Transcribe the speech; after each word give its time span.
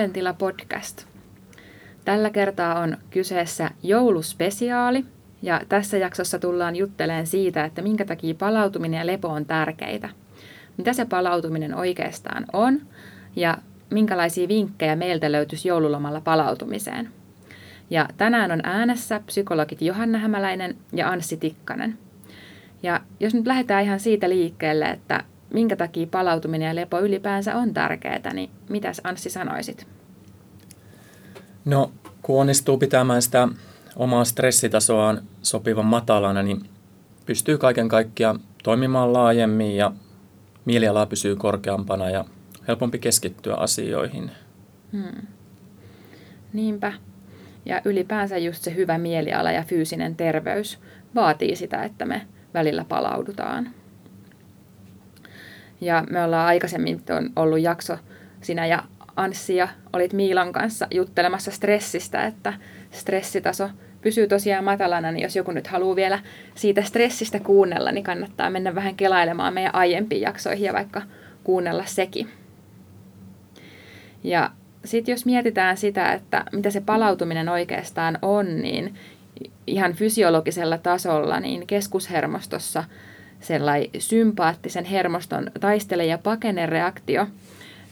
Mielentila 0.00 0.32
podcast. 0.32 1.04
Tällä 2.04 2.30
kertaa 2.30 2.80
on 2.80 2.96
kyseessä 3.10 3.70
jouluspesiaali 3.82 5.04
ja 5.42 5.60
tässä 5.68 5.98
jaksossa 5.98 6.38
tullaan 6.38 6.76
juttelemaan 6.76 7.26
siitä, 7.26 7.64
että 7.64 7.82
minkä 7.82 8.04
takia 8.04 8.34
palautuminen 8.34 8.98
ja 8.98 9.06
lepo 9.06 9.28
on 9.28 9.46
tärkeitä. 9.46 10.08
Mitä 10.76 10.92
se 10.92 11.04
palautuminen 11.04 11.74
oikeastaan 11.74 12.44
on 12.52 12.80
ja 13.36 13.58
minkälaisia 13.90 14.48
vinkkejä 14.48 14.96
meiltä 14.96 15.32
löytyisi 15.32 15.68
joululomalla 15.68 16.20
palautumiseen. 16.20 17.08
Ja 17.90 18.08
tänään 18.16 18.52
on 18.52 18.60
äänessä 18.62 19.20
psykologit 19.26 19.82
Johanna 19.82 20.18
Hämäläinen 20.18 20.76
ja 20.92 21.10
Anssi 21.10 21.36
Tikkanen. 21.36 21.98
Ja 22.82 23.00
jos 23.20 23.34
nyt 23.34 23.46
lähdetään 23.46 23.84
ihan 23.84 24.00
siitä 24.00 24.28
liikkeelle, 24.28 24.84
että 24.84 25.24
minkä 25.54 25.76
takia 25.76 26.06
palautuminen 26.06 26.68
ja 26.68 26.74
lepo 26.74 27.00
ylipäänsä 27.00 27.56
on 27.56 27.74
tärkeää, 27.74 28.32
niin 28.32 28.50
mitäs 28.68 29.00
Anssi 29.04 29.30
sanoisit? 29.30 29.86
No, 31.64 31.92
kun 32.22 32.40
onnistuu 32.40 32.78
pitämään 32.78 33.22
sitä 33.22 33.48
omaa 33.96 34.24
stressitasoaan 34.24 35.22
sopivan 35.42 35.86
matalana, 35.86 36.42
niin 36.42 36.62
pystyy 37.26 37.58
kaiken 37.58 37.88
kaikkiaan 37.88 38.40
toimimaan 38.62 39.12
laajemmin 39.12 39.76
ja 39.76 39.92
mieliala 40.64 41.06
pysyy 41.06 41.36
korkeampana 41.36 42.10
ja 42.10 42.24
helpompi 42.68 42.98
keskittyä 42.98 43.54
asioihin. 43.54 44.30
Hmm. 44.92 45.26
Niinpä. 46.52 46.92
Ja 47.64 47.80
ylipäänsä 47.84 48.38
just 48.38 48.62
se 48.62 48.74
hyvä 48.74 48.98
mieliala 48.98 49.52
ja 49.52 49.62
fyysinen 49.62 50.16
terveys 50.16 50.78
vaatii 51.14 51.56
sitä, 51.56 51.82
että 51.82 52.04
me 52.04 52.26
välillä 52.54 52.84
palaudutaan. 52.88 53.70
Ja 55.80 56.04
me 56.10 56.24
ollaan 56.24 56.46
aikaisemmin 56.46 57.02
on 57.16 57.30
ollut 57.36 57.60
jakso, 57.60 57.98
sinä 58.40 58.66
ja 58.66 58.82
Anssi 59.16 59.56
ja 59.56 59.68
olit 59.92 60.12
Miilan 60.12 60.52
kanssa 60.52 60.86
juttelemassa 60.90 61.50
stressistä, 61.50 62.26
että 62.26 62.52
stressitaso 62.90 63.70
pysyy 64.00 64.28
tosiaan 64.28 64.64
matalana, 64.64 65.12
niin 65.12 65.22
jos 65.22 65.36
joku 65.36 65.52
nyt 65.52 65.66
haluaa 65.66 65.96
vielä 65.96 66.18
siitä 66.54 66.82
stressistä 66.82 67.40
kuunnella, 67.40 67.92
niin 67.92 68.04
kannattaa 68.04 68.50
mennä 68.50 68.74
vähän 68.74 68.96
kelailemaan 68.96 69.54
meidän 69.54 69.74
aiempiin 69.74 70.20
jaksoihin 70.20 70.64
ja 70.66 70.72
vaikka 70.72 71.02
kuunnella 71.44 71.84
sekin. 71.86 72.28
Ja 74.24 74.50
sitten 74.84 75.12
jos 75.12 75.26
mietitään 75.26 75.76
sitä, 75.76 76.12
että 76.12 76.44
mitä 76.52 76.70
se 76.70 76.80
palautuminen 76.80 77.48
oikeastaan 77.48 78.18
on, 78.22 78.62
niin 78.62 78.94
ihan 79.66 79.92
fysiologisella 79.92 80.78
tasolla, 80.78 81.40
niin 81.40 81.66
keskushermostossa– 81.66 82.84
sellainen 83.40 83.90
sympaattisen 83.98 84.84
hermoston 84.84 85.50
taistele- 85.60 86.06
ja 86.06 86.18
pakenereaktio 86.18 87.26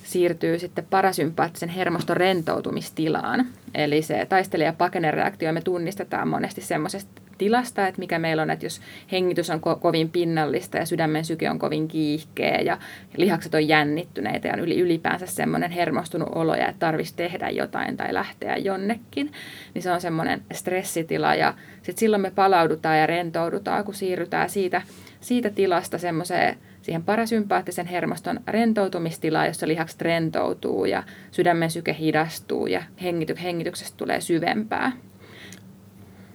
siirtyy 0.09 0.59
sitten 0.59 0.87
parasympaattisen 0.91 1.69
hermoston 1.69 2.17
rentoutumistilaan. 2.17 3.47
Eli 3.75 4.03
se 4.03 4.27
taistele- 4.29 4.65
ja 4.65 4.73
pakenereaktio 4.73 5.53
me 5.53 5.61
tunnistetaan 5.61 6.29
monesti 6.29 6.61
semmoisesta 6.61 7.23
tilasta, 7.39 7.87
että 7.87 7.99
mikä 7.99 8.19
meillä 8.19 8.43
on, 8.43 8.51
että 8.51 8.67
jos 8.67 8.81
hengitys 9.13 9.51
on 9.51 9.59
ko- 9.59 9.81
kovin 9.81 10.11
pinnallista 10.11 10.77
ja 10.77 10.87
sydämen 10.87 11.25
syke 11.25 11.51
on 11.51 11.59
kovin 11.59 11.89
kiihkeä 11.89 12.61
ja 12.61 12.79
lihakset 13.17 13.55
on 13.55 13.69
jännittyneitä 13.69 14.49
ja 14.49 14.55
on 14.55 14.61
yli, 14.61 14.81
ylipäänsä 14.81 15.27
semmoinen 15.27 15.71
hermostunut 15.71 16.29
olo 16.35 16.55
ja 16.55 16.69
että 16.69 16.79
tarvitsisi 16.79 17.17
tehdä 17.17 17.51
jotain 17.51 17.97
tai 17.97 18.15
lähteä 18.15 18.57
jonnekin, 18.57 19.33
niin 19.75 19.83
se 19.83 19.91
on 19.93 20.01
semmoinen 20.01 20.43
stressitila 20.53 21.35
ja 21.35 21.55
sitten 21.77 21.99
silloin 21.99 22.23
me 22.23 22.31
palaudutaan 22.31 22.98
ja 22.98 23.07
rentoudutaan, 23.07 23.85
kun 23.85 23.95
siirrytään 23.95 24.51
siitä 24.51 24.83
siitä 25.20 25.51
tilasta 25.51 25.98
semmoiseen 25.98 26.58
siihen 26.83 27.02
parasympaattisen 27.02 27.86
hermoston 27.86 28.40
rentoutumistilaan, 28.46 29.46
jossa 29.46 29.68
lihakset 29.68 30.01
rentoutuu 30.01 30.84
ja 30.84 31.02
sydämen 31.30 31.70
syke 31.70 31.96
hidastuu 31.98 32.67
ja 32.67 32.83
hengity, 33.02 33.34
hengityksestä 33.42 33.96
tulee 33.96 34.20
syvempää. 34.20 34.92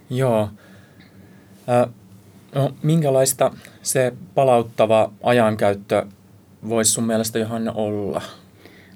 Joo. 0.09 0.49
no, 2.55 2.73
minkälaista 2.83 3.51
se 3.81 4.13
palauttava 4.35 5.11
ajankäyttö 5.23 6.05
voisi 6.69 6.91
sun 6.91 7.03
mielestä 7.03 7.39
Johanna 7.39 7.71
olla? 7.71 8.21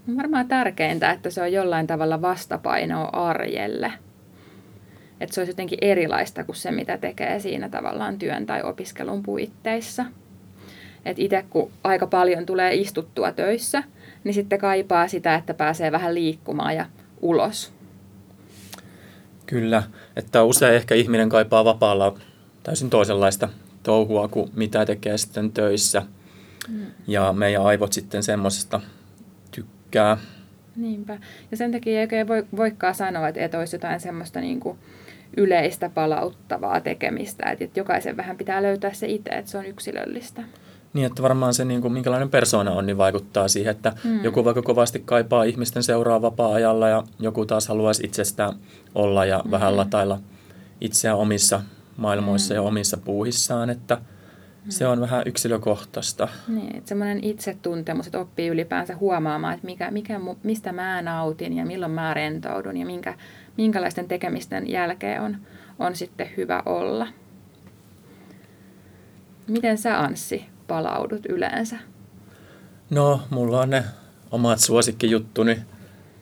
No 0.08 0.18
varmaan 0.18 0.48
tärkeintä, 0.48 1.12
että 1.12 1.30
se 1.30 1.42
on 1.42 1.52
jollain 1.52 1.88
tavalla 1.88 2.22
vastapainoa 2.22 3.10
arjelle– 3.14 3.94
että 5.20 5.34
se 5.34 5.42
olisi 5.42 5.52
jotenkin 5.52 5.80
erilaista 5.82 6.44
kuin 6.44 6.56
se, 6.56 6.72
mitä 6.72 6.98
tekee 6.98 7.40
siinä 7.40 7.70
tavallaan 7.70 8.20
työn 8.20 8.46
tai 8.46 8.64
opiskelun 8.64 9.24
puitteissa. 9.24 10.06
Että 11.06 11.22
itse 11.24 11.46
kun 11.50 11.72
aika 11.84 12.08
paljon 12.08 12.46
tulee 12.46 12.76
istuttua 12.76 13.32
töissä, 13.32 13.84
niin 14.24 14.34
sitten 14.34 14.60
kaipaa 14.60 15.08
sitä, 15.08 15.36
että 15.36 15.54
pääsee 15.54 15.92
vähän 15.92 16.16
liikkumaan 16.16 16.76
ja 16.76 16.86
ulos. 17.22 17.74
Kyllä, 19.46 19.84
että 20.16 20.44
usein 20.44 20.76
ehkä 20.76 20.96
ihminen 20.96 21.30
kaipaa 21.30 21.66
vapaalla 21.66 22.18
täysin 22.64 22.90
toisenlaista 22.90 23.50
touhua 23.84 24.28
kuin 24.28 24.52
mitä 24.56 24.86
tekee 24.86 25.18
sitten 25.18 25.52
töissä. 25.52 26.04
Mm. 26.68 26.86
Ja 27.08 27.34
meidän 27.34 27.66
aivot 27.66 27.94
sitten 27.94 28.24
semmoisesta 28.24 28.82
tykkää. 29.52 30.18
Niinpä. 30.76 31.18
Ja 31.52 31.58
sen 31.58 31.72
takia 31.72 31.94
ei 31.94 32.02
oikein 32.02 32.28
voi, 32.28 32.46
voikaan 32.56 32.96
sanoa, 32.96 33.28
että 33.28 33.60
olisi 33.60 33.76
jotain 33.76 34.00
semmoista 34.00 34.42
niin 34.42 34.60
kuin 34.60 34.78
yleistä 35.38 35.90
palauttavaa 35.90 36.82
tekemistä. 36.82 37.56
Että 37.60 37.80
jokaisen 37.80 38.18
vähän 38.18 38.38
pitää 38.38 38.64
löytää 38.64 38.94
se 38.94 39.08
itse, 39.08 39.30
että 39.30 39.52
se 39.52 39.58
on 39.58 39.66
yksilöllistä. 39.66 40.44
Niin, 40.94 41.06
että 41.06 41.24
varmaan 41.24 41.54
se, 41.54 41.66
niin 41.66 41.82
kuin, 41.82 41.94
minkälainen 41.94 42.30
persona 42.30 42.72
on, 42.72 42.86
niin 42.86 42.98
vaikuttaa 42.98 43.48
siihen, 43.48 43.72
että 43.72 43.94
hmm. 44.04 44.24
joku 44.24 44.46
vaikka 44.46 44.62
kovasti 44.62 45.02
kaipaa 45.06 45.44
ihmisten 45.44 45.84
seuraa 45.84 46.22
vapaa-ajalla 46.22 46.90
ja 46.90 47.04
joku 47.20 47.46
taas 47.46 47.68
haluaisi 47.68 48.06
itsestään 48.06 48.54
olla 48.96 49.26
ja 49.26 49.40
hmm. 49.40 49.52
vähän 49.52 49.78
latailla 49.78 50.20
itseään 50.82 51.18
omissa 51.18 51.62
maailmoissa 51.98 52.54
hmm. 52.54 52.64
ja 52.64 52.68
omissa 52.68 52.98
puuhissaan, 52.98 53.70
että 53.70 53.96
hmm. 53.96 54.72
se 54.72 54.88
on 54.88 55.02
vähän 55.02 55.24
yksilökohtaista. 55.26 56.28
Niin, 56.48 56.76
että 56.76 56.90
semmoinen 56.90 57.24
itsetuntemus, 57.24 58.06
että 58.06 58.20
oppii 58.20 58.48
ylipäänsä 58.48 58.96
huomaamaan, 58.96 59.54
että 59.54 59.66
mikä, 59.66 59.92
mikä, 59.92 60.20
mistä 60.44 60.72
mä 60.72 61.02
nautin 61.02 61.54
ja 61.54 61.66
milloin 61.66 61.92
mä 61.92 62.14
rentoudun 62.14 62.78
ja 62.78 62.86
minkä, 62.86 63.14
minkälaisten 63.58 64.08
tekemisten 64.08 64.70
jälkeen 64.70 65.22
on, 65.22 65.38
on 65.80 65.96
sitten 65.96 66.30
hyvä 66.38 66.64
olla. 66.66 67.08
Miten 69.48 69.78
sä 69.78 70.00
Anssi 70.00 70.46
palaudut 70.68 71.26
yleensä? 71.26 71.78
No, 72.90 73.22
mulla 73.30 73.62
on 73.62 73.70
ne 73.70 73.84
omat 74.32 74.60
suosikkijuttuni 74.60 75.58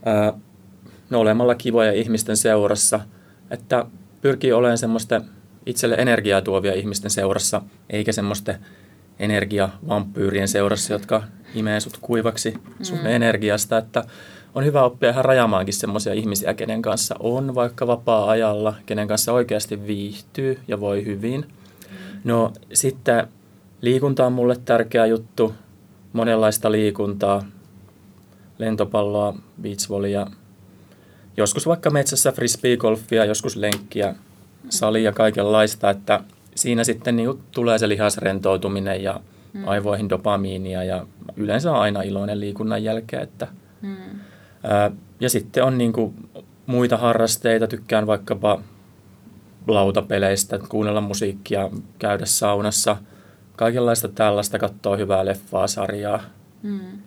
ää, 0.06 0.34
no, 1.10 1.20
olemalla 1.20 1.56
kivoja 1.56 1.92
ihmisten 1.92 2.38
seurassa, 2.38 3.00
että 3.52 3.86
pyrkii 4.22 4.52
olemaan 4.52 4.78
semmoista 4.78 5.22
itselle 5.66 5.96
energiaa 5.96 6.42
tuovia 6.42 6.74
ihmisten 6.74 7.12
seurassa, 7.12 7.62
eikä 7.90 8.12
semmoista 8.12 8.54
energiavampyyrien 9.20 10.48
seurassa, 10.48 10.94
jotka 10.94 11.24
imee 11.56 11.80
sut 11.80 11.98
kuivaksi 12.02 12.54
sun 12.82 13.00
mm. 13.00 13.06
energiasta, 13.06 13.78
että 13.78 14.04
on 14.56 14.66
hyvä 14.66 14.84
oppia 14.84 15.10
ihan 15.10 15.26
rajamaankin 15.26 15.74
semmoisia 15.74 16.14
ihmisiä, 16.14 16.54
kenen 16.54 16.82
kanssa 16.82 17.16
on 17.20 17.56
vaikka 17.56 17.88
vapaa-ajalla, 17.88 18.76
kenen 18.86 19.08
kanssa 19.08 19.34
oikeasti 19.34 19.88
viihtyy 19.88 20.60
ja 20.68 20.80
voi 20.80 21.06
hyvin. 21.06 21.46
No 22.24 22.54
sitten 22.74 23.28
liikunta 23.82 24.26
on 24.26 24.34
mulle 24.34 24.56
tärkeä 24.66 25.06
juttu, 25.06 25.54
monenlaista 26.14 26.72
liikuntaa, 26.72 27.46
lentopalloa, 28.58 29.36
beachvolleyja, 29.62 30.28
joskus 31.38 31.68
vaikka 31.68 31.90
metsässä 31.90 32.32
frisbeegolfia, 32.32 33.26
joskus 33.26 33.56
lenkkiä, 33.56 34.16
salia, 34.70 35.12
kaikenlaista, 35.12 35.90
että 35.90 36.20
siinä 36.56 36.84
sitten 36.84 37.16
niin 37.16 37.40
tulee 37.52 37.80
se 37.80 37.90
lihasrentoutuminen 37.90 39.04
ja 39.04 39.20
mm. 39.54 39.68
aivoihin 39.68 40.10
dopamiinia 40.10 40.84
ja 40.84 41.06
yleensä 41.36 41.74
aina 41.74 42.02
iloinen 42.02 42.40
liikunnan 42.40 42.84
jälkeen, 42.84 43.24
että 43.24 43.48
mm. 43.82 43.96
Ja 45.20 45.30
sitten 45.30 45.64
on 45.64 45.78
niin 45.78 45.94
kuin 45.94 46.14
muita 46.66 46.98
harrasteita, 46.98 47.68
tykkään 47.68 48.08
vaikkapa 48.08 48.62
lautapeleistä, 49.68 50.60
kuunnella 50.70 51.02
musiikkia, 51.02 51.70
käydä 52.00 52.26
saunassa, 52.26 52.98
kaikenlaista 53.56 54.08
tällaista, 54.08 54.60
katsoa 54.60 54.98
hyvää 54.98 55.26
leffaa, 55.26 55.68
sarjaa. 55.68 56.24
Hmm. 56.64 57.00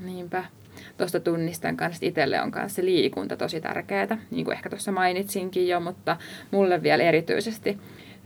Niinpä. 0.00 0.44
Tuosta 0.98 1.20
tunnistan 1.20 1.76
kanssa, 1.76 1.96
että 1.96 2.06
itselle 2.06 2.42
on 2.42 2.50
kanssa 2.50 2.84
liikunta 2.84 3.36
tosi 3.36 3.60
tärkeää, 3.60 4.18
niin 4.30 4.44
kuin 4.44 4.56
ehkä 4.56 4.70
tuossa 4.70 4.92
mainitsinkin 4.92 5.68
jo, 5.68 5.80
mutta 5.80 6.16
mulle 6.50 6.82
vielä 6.82 7.02
erityisesti 7.02 7.78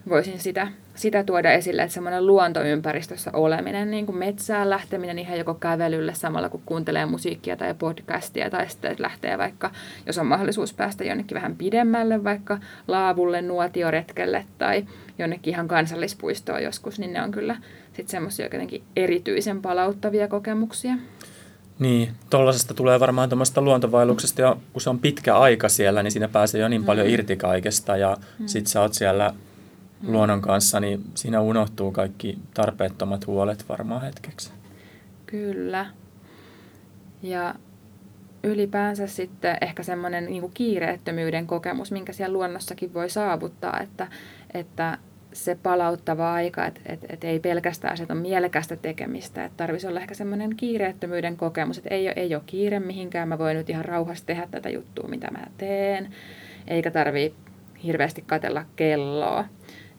voisin 0.08 0.38
sitä, 0.38 0.68
sitä 0.94 1.24
tuoda 1.24 1.52
esille, 1.52 1.82
että 1.82 1.94
semmoinen 1.94 2.26
luontoympäristössä 2.26 3.30
oleminen, 3.32 3.90
niin 3.90 4.06
kuin 4.06 4.18
metsään 4.18 4.70
lähteminen 4.70 5.18
ihan 5.18 5.38
joko 5.38 5.54
kävelylle 5.54 6.14
samalla 6.14 6.48
kun 6.48 6.62
kuuntelee 6.66 7.06
musiikkia 7.06 7.56
tai 7.56 7.74
podcastia, 7.74 8.50
tai 8.50 8.68
sitten 8.68 8.90
että 8.90 9.02
lähtee 9.02 9.38
vaikka, 9.38 9.70
jos 10.06 10.18
on 10.18 10.26
mahdollisuus 10.26 10.74
päästä 10.74 11.04
jonnekin 11.04 11.34
vähän 11.34 11.56
pidemmälle, 11.56 12.24
vaikka 12.24 12.58
laavulle, 12.88 13.42
nuotioretkelle 13.42 14.44
tai 14.58 14.84
jonnekin 15.18 15.54
ihan 15.54 15.68
kansallispuistoon 15.68 16.62
joskus, 16.62 16.98
niin 16.98 17.12
ne 17.12 17.22
on 17.22 17.30
kyllä 17.30 17.56
sitten 17.86 18.08
semmoisia 18.08 18.46
jotenkin 18.46 18.82
erityisen 18.96 19.62
palauttavia 19.62 20.28
kokemuksia. 20.28 20.94
Niin, 21.78 22.08
tuollaisesta 22.30 22.74
tulee 22.74 23.00
varmaan 23.00 23.28
tuommoista 23.28 23.62
luontovailuksesta 23.62 24.40
ja 24.42 24.56
kun 24.72 24.82
se 24.82 24.90
on 24.90 24.98
pitkä 24.98 25.36
aika 25.38 25.68
siellä, 25.68 26.02
niin 26.02 26.10
siinä 26.10 26.28
pääsee 26.28 26.60
jo 26.60 26.68
niin 26.68 26.84
paljon 26.84 27.06
mm. 27.06 27.12
irti 27.12 27.36
kaikesta 27.36 27.96
ja 27.96 28.16
mm. 28.38 28.46
sit 28.46 28.66
sä 28.66 28.80
oot 28.80 28.94
siellä 28.94 29.34
mm. 30.02 30.12
luonnon 30.12 30.42
kanssa, 30.42 30.80
niin 30.80 31.04
siinä 31.14 31.40
unohtuu 31.40 31.92
kaikki 31.92 32.38
tarpeettomat 32.54 33.26
huolet 33.26 33.68
varmaan 33.68 34.02
hetkeksi. 34.02 34.50
Kyllä. 35.26 35.86
Ja 37.22 37.54
ylipäänsä 38.42 39.06
sitten 39.06 39.56
ehkä 39.60 39.82
semmoinen 39.82 40.26
niin 40.26 40.50
kiireettömyyden 40.54 41.46
kokemus, 41.46 41.92
minkä 41.92 42.12
siellä 42.12 42.32
luonnossakin 42.32 42.94
voi 42.94 43.10
saavuttaa, 43.10 43.80
että, 43.80 44.06
että 44.54 44.98
se 45.32 45.58
palauttava 45.62 46.32
aika, 46.32 46.66
että, 46.66 46.80
että, 46.86 47.06
että 47.10 47.26
ei 47.26 47.40
pelkästään 47.40 47.96
se, 47.96 48.06
on 48.10 48.16
mielekästä 48.16 48.76
tekemistä, 48.76 49.44
että 49.44 49.56
tarvitsisi 49.56 49.88
olla 49.88 50.00
ehkä 50.00 50.14
semmoinen 50.14 50.56
kiireettömyyden 50.56 51.36
kokemus, 51.36 51.78
että 51.78 51.94
ei 51.94 52.08
ei 52.08 52.34
ole 52.34 52.42
kiire 52.46 52.80
mihinkään, 52.80 53.28
mä 53.28 53.38
voin 53.38 53.56
nyt 53.56 53.70
ihan 53.70 53.84
rauhassa 53.84 54.26
tehdä 54.26 54.48
tätä 54.50 54.68
juttua, 54.68 55.08
mitä 55.08 55.30
mä 55.30 55.46
teen, 55.58 56.14
eikä 56.68 56.90
tarvii 56.90 57.34
hirveästi 57.84 58.24
katella 58.26 58.64
kelloa. 58.76 59.44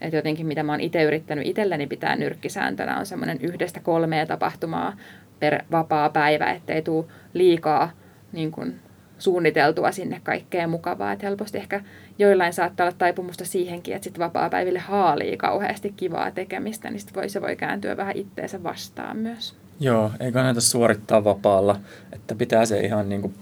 Että 0.02 0.16
jotenkin 0.16 0.46
mitä 0.46 0.64
mä 0.64 0.72
oon 0.72 0.82
itse 0.82 1.04
yrittänyt 1.04 1.48
itselleni 1.48 1.88
pitää 1.88 2.16
nyrkkisääntönä 2.16 3.00
on 3.00 3.06
semmoinen 3.06 3.38
yhdestä 3.42 3.80
kolmea 3.80 4.26
tapahtumaa 4.26 4.98
per 5.40 5.64
vapaa 5.72 6.10
päivä, 6.10 6.52
ettei 6.52 6.82
tule 6.82 7.06
liikaa 7.34 7.92
niin 8.32 8.52
kuin 8.52 8.80
suunniteltua 9.18 9.92
sinne 9.92 10.22
kaikkea 10.24 10.68
mukavaa. 10.68 11.12
Että 11.12 11.26
helposti 11.26 11.58
ehkä 11.58 11.82
joillain 12.20 12.54
saattaa 12.54 12.86
olla 12.86 12.96
taipumusta 12.98 13.46
siihenkin, 13.46 13.96
että 13.96 14.04
sitten 14.04 14.20
vapaa-päiville 14.20 14.80
haalii 14.80 15.38
kauheasti 15.38 15.94
kivaa 15.98 16.32
tekemistä, 16.32 16.90
niin 16.90 17.00
sit 17.00 17.16
voi, 17.16 17.30
se 17.30 17.42
voi 17.42 17.56
kääntyä 17.56 17.98
vähän 17.98 18.18
itteensä 18.18 18.64
vastaan 18.64 19.18
myös. 19.18 19.56
Joo, 19.80 20.12
ei 20.20 20.32
kannata 20.32 20.62
suorittaa 20.62 21.24
vapaalla, 21.24 21.80
että 22.14 22.36
pitää 22.36 22.66
se 22.66 22.80
ihan 22.80 23.10
niin 23.10 23.22
kuin 23.22 23.34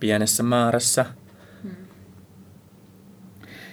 pienessä 0.00 0.42
määrässä. 0.42 1.04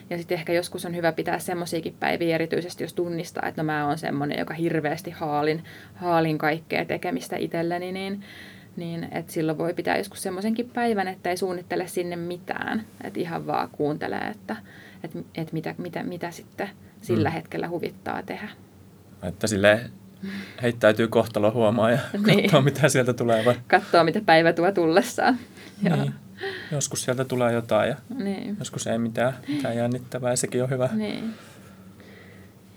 Ja 0.09 0.17
sitten 0.17 0.37
ehkä 0.37 0.53
joskus 0.53 0.85
on 0.85 0.95
hyvä 0.95 1.11
pitää 1.11 1.39
semmoisiakin 1.39 1.95
päiviä, 1.99 2.35
erityisesti 2.35 2.83
jos 2.83 2.93
tunnistaa, 2.93 3.47
että 3.47 3.61
no 3.61 3.65
mä 3.65 3.87
oon 3.87 3.97
semmoinen, 3.97 4.39
joka 4.39 4.53
hirveästi 4.53 5.11
haalin, 5.11 5.63
haalin 5.95 6.37
kaikkea 6.37 6.85
tekemistä 6.85 7.35
itselleni, 7.37 7.91
niin 7.91 8.23
niin 8.75 9.07
että 9.11 9.33
silloin 9.33 9.57
voi 9.57 9.73
pitää 9.73 9.97
joskus 9.97 10.23
semmoisenkin 10.23 10.69
päivän, 10.69 11.07
että 11.07 11.29
ei 11.29 11.37
suunnittele 11.37 11.87
sinne 11.87 12.15
mitään, 12.15 12.85
että 13.03 13.19
ihan 13.19 13.47
vaan 13.47 13.69
kuuntelee, 13.71 14.27
että, 14.27 14.55
että, 15.03 15.19
että 15.35 15.53
mitä, 15.53 15.75
mitä, 15.77 16.03
mitä 16.03 16.31
sitten 16.31 16.69
sillä 17.01 17.29
mm. 17.29 17.33
hetkellä 17.33 17.67
huvittaa 17.67 18.23
tehdä. 18.23 18.49
Että 19.23 19.47
sille 19.47 19.89
heittäytyy 20.61 21.07
kohtalo 21.07 21.51
huomaa 21.51 21.91
ja 21.91 21.99
niin. 22.25 22.41
katsoo, 22.41 22.61
mitä 22.61 22.89
sieltä 22.89 23.13
tulee. 23.13 23.45
Vai? 23.45 23.55
Katsoo, 23.67 24.03
mitä 24.03 24.21
päivä 24.25 24.53
tuo 24.53 24.71
tullessaan. 24.71 25.37
Niin. 25.81 26.13
Joskus 26.71 27.03
sieltä 27.03 27.25
tulee 27.25 27.53
jotain 27.53 27.89
ja 27.89 27.95
niin. 28.17 28.55
joskus 28.59 28.87
ei 28.87 28.97
mitään, 28.97 29.33
mitään 29.47 29.77
jännittävää 29.77 30.31
ja 30.31 30.37
sekin 30.37 30.63
on 30.63 30.69
hyvä. 30.69 30.89
Niin. 30.93 31.33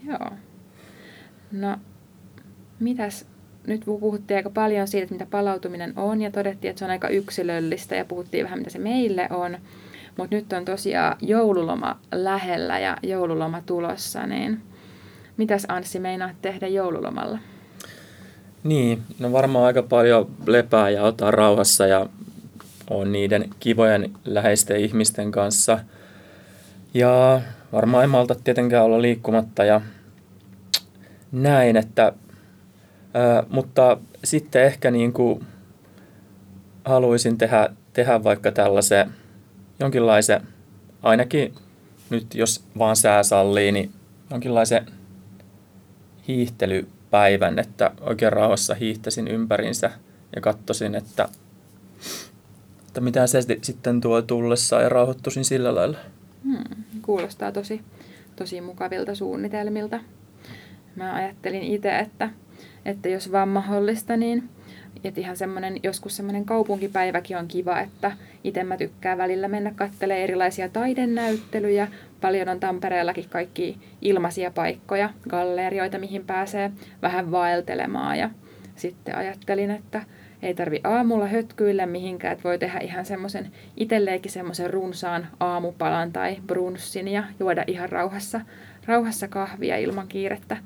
Joo. 0.06 0.30
No, 1.52 1.76
mitäs 2.80 3.26
nyt 3.66 3.84
puhuttiin 3.84 4.36
aika 4.36 4.50
paljon 4.50 4.88
siitä, 4.88 5.12
mitä 5.12 5.26
palautuminen 5.26 5.92
on 5.96 6.22
ja 6.22 6.30
todettiin, 6.30 6.70
että 6.70 6.78
se 6.78 6.84
on 6.84 6.90
aika 6.90 7.08
yksilöllistä 7.08 7.94
ja 7.94 8.04
puhuttiin 8.04 8.44
vähän, 8.44 8.58
mitä 8.58 8.70
se 8.70 8.78
meille 8.78 9.28
on. 9.30 9.58
Mutta 10.16 10.36
nyt 10.36 10.52
on 10.52 10.64
tosiaan 10.64 11.16
joululoma 11.20 12.00
lähellä 12.12 12.78
ja 12.78 12.96
joululoma 13.02 13.62
tulossa, 13.66 14.26
niin 14.26 14.62
mitäs 15.36 15.66
Anssi 15.68 16.00
meinaa 16.00 16.30
tehdä 16.42 16.66
joululomalla? 16.68 17.38
Niin, 18.64 19.02
no 19.18 19.32
varmaan 19.32 19.64
aika 19.64 19.82
paljon 19.82 20.30
lepää 20.46 20.90
ja 20.90 21.02
ottaa 21.02 21.30
rauhassa 21.30 21.86
ja 21.86 22.06
on 22.90 23.12
niiden 23.12 23.50
kivojen 23.60 24.12
läheisten 24.24 24.80
ihmisten 24.80 25.30
kanssa. 25.30 25.78
Ja 26.94 27.40
varmaan 27.72 28.04
ei 28.04 28.08
malta 28.08 28.34
tietenkään 28.34 28.84
olla 28.84 29.02
liikkumatta 29.02 29.64
ja 29.64 29.80
näin, 31.32 31.76
että 31.76 32.12
mutta 33.48 33.98
sitten 34.24 34.64
ehkä 34.64 34.90
niin 34.90 35.12
kuin 35.12 35.46
haluaisin 36.84 37.38
tehdä, 37.38 37.68
tehdä 37.92 38.24
vaikka 38.24 38.52
tällaisen 38.52 39.14
jonkinlaisen, 39.80 40.40
ainakin 41.02 41.54
nyt 42.10 42.34
jos 42.34 42.64
vaan 42.78 42.96
sää 42.96 43.22
sallii, 43.22 43.72
niin 43.72 43.92
jonkinlaisen 44.30 44.86
hiihtelypäivän, 46.28 47.58
että 47.58 47.90
oikein 48.00 48.32
rauhassa 48.32 48.74
hiihtäisin 48.74 49.28
ympärinsä 49.28 49.90
ja 50.36 50.40
katsoisin, 50.40 50.94
että, 50.94 51.28
että 52.98 53.04
mitä 53.04 53.26
se 53.26 53.40
sitten 53.62 54.00
tuo 54.00 54.22
tullessa 54.22 54.80
ja 54.80 54.88
rauhoittuisin 54.88 55.44
sillä 55.44 55.74
lailla. 55.74 55.98
Hmm, 56.44 56.84
kuulostaa 57.02 57.52
tosi, 57.52 57.80
tosi 58.36 58.60
mukavilta 58.60 59.14
suunnitelmilta. 59.14 60.00
Mä 60.96 61.14
ajattelin 61.14 61.62
itse, 61.62 61.98
että 61.98 62.30
että 62.84 63.08
jos 63.08 63.32
vaan 63.32 63.48
mahdollista, 63.48 64.16
niin 64.16 64.48
että 65.04 65.20
ihan 65.20 65.36
semmoinen, 65.36 65.80
joskus 65.82 66.16
semmoinen 66.16 66.44
kaupunkipäiväkin 66.44 67.36
on 67.36 67.48
kiva, 67.48 67.80
että 67.80 68.12
itse 68.44 68.64
mä 68.64 68.76
tykkään 68.76 69.18
välillä 69.18 69.48
mennä 69.48 69.72
katselemaan 69.76 70.22
erilaisia 70.22 70.68
taidennäyttelyjä. 70.68 71.88
Paljon 72.20 72.48
on 72.48 72.60
Tampereellakin 72.60 73.28
kaikki 73.28 73.78
ilmaisia 74.02 74.50
paikkoja, 74.50 75.10
gallerioita, 75.28 75.98
mihin 75.98 76.24
pääsee 76.24 76.70
vähän 77.02 77.30
vaeltelemaan. 77.30 78.18
Ja 78.18 78.30
sitten 78.76 79.16
ajattelin, 79.16 79.70
että 79.70 80.02
ei 80.42 80.54
tarvi 80.54 80.80
aamulla 80.84 81.26
hötkyillä 81.26 81.86
mihinkään, 81.86 82.32
että 82.32 82.44
voi 82.44 82.58
tehdä 82.58 82.78
ihan 82.78 83.04
semmoisen 83.04 83.52
itselleenkin 83.76 84.32
semmoisen 84.32 84.70
runsaan 84.70 85.26
aamupalan 85.40 86.12
tai 86.12 86.36
brunssin 86.46 87.08
ja 87.08 87.24
juoda 87.40 87.64
ihan 87.66 87.88
rauhassa, 87.88 88.40
rauhassa 88.86 89.28
kahvia 89.28 89.76
ilman 89.76 90.08
kiirettä, 90.08 90.56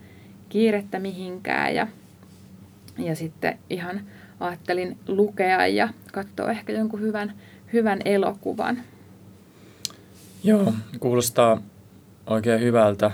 kiirettä 0.48 0.98
mihinkään. 0.98 1.74
Ja 1.74 1.86
ja 2.98 3.16
sitten 3.16 3.58
ihan 3.70 4.00
ajattelin 4.40 4.98
lukea 5.08 5.66
ja 5.66 5.88
katsoa 6.12 6.50
ehkä 6.50 6.72
jonkun 6.72 7.00
hyvän, 7.00 7.34
hyvän 7.72 7.98
elokuvan. 8.04 8.78
Joo, 10.44 10.72
kuulostaa 11.00 11.62
oikein 12.26 12.60
hyvältä. 12.60 13.10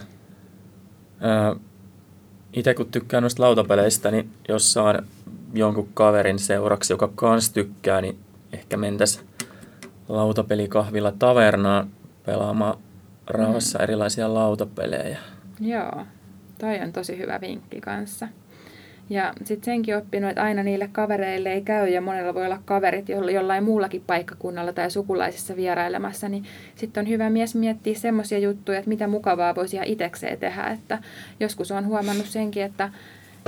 Itse 2.53 2.75
kun 2.75 2.91
tykkään 2.91 3.23
noista 3.23 3.43
lautapeleistä, 3.43 4.11
niin 4.11 4.31
jos 4.49 4.73
saan 4.73 5.07
jonkun 5.55 5.89
kaverin 5.95 6.39
seuraksi, 6.39 6.93
joka 6.93 7.09
kans 7.15 7.51
tykkää, 7.51 8.01
niin 8.01 8.19
ehkä 8.53 8.77
mentäs 8.77 9.25
lautapelikahvilla 10.09 11.13
tavernaan 11.13 11.91
pelaamaan 12.27 12.79
rauhassa 13.27 13.79
mm. 13.79 13.83
erilaisia 13.83 14.35
lautapelejä. 14.35 15.19
Joo, 15.61 16.05
toi 16.59 16.79
on 16.81 16.93
tosi 16.93 17.19
hyvä 17.19 17.41
vinkki 17.41 17.81
kanssa. 17.81 18.29
Ja 19.11 19.33
sitten 19.45 19.65
senkin 19.65 19.97
oppinut, 19.97 20.31
että 20.31 20.43
aina 20.43 20.63
niille 20.63 20.89
kavereille 20.93 21.53
ei 21.53 21.63
käy 21.63 21.89
ja 21.89 22.01
monella 22.01 22.35
voi 22.35 22.45
olla 22.45 22.63
kaverit 22.65 23.09
jollain 23.09 23.65
muullakin 23.65 24.05
paikkakunnalla 24.07 24.73
tai 24.73 24.91
sukulaisissa 24.91 25.57
vierailemassa, 25.57 26.29
niin 26.29 26.45
sitten 26.77 27.01
on 27.01 27.09
hyvä 27.09 27.31
mies 27.31 27.55
miettiä 27.55 27.95
semmoisia 27.95 28.39
juttuja, 28.39 28.79
että 28.79 28.89
mitä 28.89 29.07
mukavaa 29.07 29.55
voisi 29.55 29.77
ihan 29.77 29.89
itekseen 29.89 30.39
tehdä. 30.39 30.65
Että 30.65 30.99
joskus 31.41 31.71
on 31.71 31.87
huomannut 31.87 32.27
senkin, 32.27 32.63
että 32.63 32.91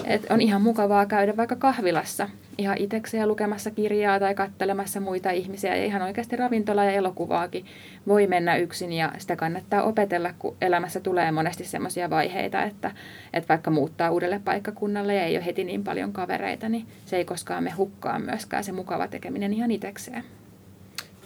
et 0.05 0.27
on 0.31 0.41
ihan 0.41 0.63
mukavaa 0.63 1.07
käydä 1.07 1.37
vaikka 1.37 1.57
kahvilassa 1.57 2.29
ihan 2.59 2.79
itsekseen 2.79 3.29
lukemassa 3.29 3.71
kirjaa 3.71 4.21
tai 4.21 4.35
kattelemassa 4.35 5.01
muita 5.01 5.31
ihmisiä. 5.31 5.77
Ja 5.77 5.85
ihan 5.85 6.03
oikeasti 6.03 6.37
ravintola 6.37 6.85
ja 6.85 6.91
elokuvaakin 6.91 7.67
voi 8.09 8.27
mennä 8.27 8.57
yksin 8.57 8.93
ja 8.93 9.13
sitä 9.19 9.37
kannattaa 9.37 9.83
opetella, 9.83 10.35
kun 10.39 10.57
elämässä 10.61 11.01
tulee 11.01 11.33
monesti 11.33 11.65
sellaisia 11.65 12.11
vaiheita, 12.11 12.63
että, 12.63 12.91
että 13.33 13.49
vaikka 13.49 13.71
muuttaa 13.71 14.11
uudelle 14.11 14.41
paikkakunnalle 14.45 15.15
ja 15.15 15.25
ei 15.25 15.37
ole 15.37 15.45
heti 15.45 15.65
niin 15.65 15.85
paljon 15.85 16.13
kavereita, 16.13 16.69
niin 16.69 16.87
se 17.07 17.17
ei 17.17 17.25
koskaan 17.25 17.65
me 17.65 17.71
hukkaa 17.71 18.19
myöskään 18.19 18.65
se 18.65 18.73
mukava 18.73 19.09
tekeminen 19.09 19.53
ihan 19.53 19.71
itsekseen. 19.71 20.25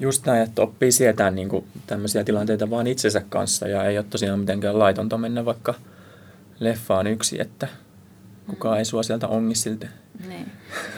Just 0.01 0.27
näin, 0.27 0.43
että 0.43 0.63
oppii 0.63 0.93
sietään 0.93 1.35
niin 1.35 1.65
tämmöisiä 1.87 2.25
tilanteita 2.25 2.71
vaan 2.71 2.87
itsensä 2.87 3.23
kanssa 3.29 3.69
ja 3.69 3.85
ei 3.85 3.99
ole 3.99 4.07
tosiaan 4.11 4.41
mitenkään 4.41 4.79
laitonta 4.79 5.19
mennä 5.19 5.45
vaikka 5.45 5.75
leffaan 6.61 7.07
yksi, 7.07 7.41
että 7.41 7.69
Kukaan 8.47 8.79
ei 8.79 8.85
sua 8.85 9.03
sieltä 9.03 9.29
ongi 9.29 9.55
silti. 9.55 9.87
Niin. 10.29 10.47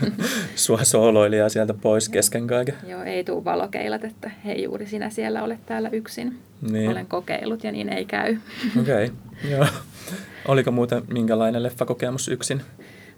sua 0.55 0.85
sooloilijaa 0.85 1.49
sieltä 1.49 1.75
pois 1.75 2.09
kesken 2.09 2.47
kaiken. 2.47 2.75
Joo, 2.87 3.03
ei 3.03 3.25
tule 3.25 3.45
valokeilat, 3.45 4.05
että 4.05 4.31
hei 4.45 4.62
juuri 4.62 4.87
sinä 4.87 5.11
siellä 5.11 5.43
olet 5.43 5.67
täällä 5.67 5.88
yksin. 5.88 6.38
Niin. 6.71 6.91
Olen 6.91 7.07
kokeillut 7.07 7.65
ja 7.65 7.73
niin 7.73 7.88
ei 7.88 8.05
käy. 8.05 8.37
Okei, 8.81 9.05
okay. 9.05 9.50
joo. 9.50 9.67
Oliko 10.49 10.71
muuten 10.71 11.03
minkälainen 11.12 11.62
leffakokemus 11.62 12.29
yksin? 12.29 12.62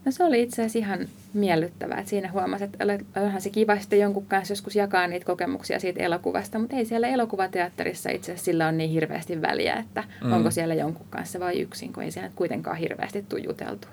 No 0.04 0.12
se 0.12 0.24
oli 0.24 0.42
itse 0.42 0.62
asiassa 0.62 0.78
ihan 0.78 1.08
miellyttävää. 1.34 1.98
Että 1.98 2.10
siinä 2.10 2.32
huomasi, 2.32 2.64
että 2.64 2.78
onhan 3.16 3.40
se 3.40 3.50
kiva 3.50 3.78
sitten 3.78 4.00
jonkun 4.00 4.26
kanssa 4.26 4.52
joskus 4.52 4.76
jakaa 4.76 5.06
niitä 5.06 5.26
kokemuksia 5.26 5.80
siitä 5.80 6.02
elokuvasta, 6.02 6.58
mutta 6.58 6.76
ei 6.76 6.84
siellä 6.84 7.08
elokuvateatterissa 7.08 8.10
itse 8.10 8.32
asiassa 8.32 8.44
sillä 8.44 8.66
on 8.66 8.78
niin 8.78 8.90
hirveästi 8.90 9.42
väliä, 9.42 9.74
että 9.74 10.04
mm. 10.24 10.32
onko 10.32 10.50
siellä 10.50 10.74
jonkun 10.74 11.06
kanssa 11.10 11.40
vai 11.40 11.60
yksin, 11.60 11.92
kun 11.92 12.02
ei 12.02 12.10
siellä 12.10 12.30
kuitenkaan 12.36 12.76
hirveästi 12.76 13.24
tule 13.28 13.40
juteltua. 13.40 13.90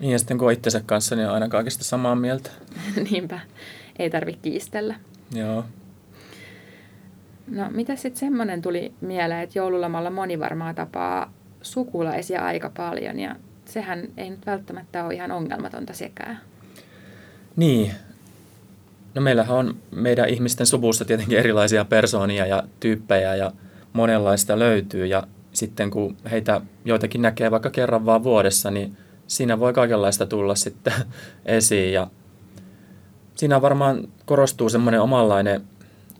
Niin 0.00 0.12
ja 0.12 0.18
sitten 0.18 0.38
kun 0.38 0.52
itsensä 0.52 0.82
kanssa, 0.86 1.16
niin 1.16 1.28
on 1.28 1.34
aina 1.34 1.48
kaikista 1.48 1.84
samaa 1.84 2.14
mieltä. 2.14 2.50
Niinpä. 3.10 3.40
ei 3.98 4.10
tarvitse 4.10 4.40
kiistellä. 4.42 4.94
Joo. 5.34 5.64
No 7.46 7.70
mitä 7.70 7.96
sitten 7.96 8.20
semmoinen 8.20 8.62
tuli 8.62 8.92
mieleen, 9.00 9.40
että 9.40 9.58
joululomalla 9.58 10.10
moni 10.10 10.40
varmaan 10.40 10.74
tapaa 10.74 11.32
sukulaisia 11.62 12.44
aika 12.44 12.70
paljon 12.76 13.20
ja 13.20 13.36
sehän 13.64 14.08
ei 14.16 14.30
nyt 14.30 14.46
välttämättä 14.46 15.04
ole 15.04 15.14
ihan 15.14 15.30
ongelmatonta 15.30 15.92
sekään. 15.92 16.40
Niin. 17.56 17.92
No 19.14 19.22
meillähän 19.22 19.56
on 19.56 19.76
meidän 19.90 20.28
ihmisten 20.28 20.66
suvussa 20.66 21.04
tietenkin 21.04 21.38
erilaisia 21.38 21.84
persoonia 21.84 22.46
ja 22.46 22.62
tyyppejä 22.80 23.34
ja 23.34 23.52
monenlaista 23.92 24.58
löytyy 24.58 25.06
ja 25.06 25.26
sitten 25.52 25.90
kun 25.90 26.16
heitä 26.30 26.60
joitakin 26.84 27.22
näkee 27.22 27.50
vaikka 27.50 27.70
kerran 27.70 28.06
vaan 28.06 28.24
vuodessa, 28.24 28.70
niin 28.70 28.96
siinä 29.26 29.60
voi 29.60 29.72
kaikenlaista 29.72 30.26
tulla 30.26 30.54
sitten 30.54 30.92
esiin 31.44 31.92
ja 31.92 32.06
siinä 33.34 33.62
varmaan 33.62 34.08
korostuu 34.24 34.68
semmoinen 34.68 35.00
omanlainen, 35.00 35.64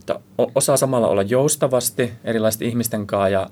että 0.00 0.20
osaa 0.54 0.76
samalla 0.76 1.08
olla 1.08 1.22
joustavasti 1.22 2.12
erilaisten 2.24 2.68
ihmisten 2.68 3.06
kanssa 3.06 3.28
ja 3.28 3.50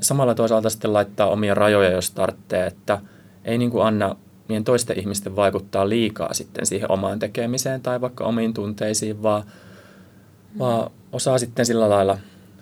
samalla 0.00 0.34
toisaalta 0.34 0.70
sitten 0.70 0.92
laittaa 0.92 1.30
omia 1.30 1.54
rajoja, 1.54 1.90
jos 1.90 2.10
tarvitsee, 2.10 2.66
että 2.66 3.00
ei 3.44 3.58
niin 3.58 3.70
kuin 3.70 3.86
anna 3.86 4.16
niiden 4.48 4.64
toisten 4.64 4.98
ihmisten 4.98 5.36
vaikuttaa 5.36 5.88
liikaa 5.88 6.34
sitten 6.34 6.66
siihen 6.66 6.90
omaan 6.90 7.18
tekemiseen 7.18 7.80
tai 7.80 8.00
vaikka 8.00 8.24
omiin 8.24 8.54
tunteisiin, 8.54 9.22
vaan, 9.22 9.42
mm. 9.42 10.58
vaan 10.58 10.90
osaa 11.12 11.38
sitten 11.38 11.66
sillä 11.66 11.90
lailla 11.90 12.18